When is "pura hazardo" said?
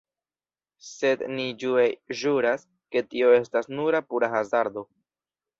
4.11-4.89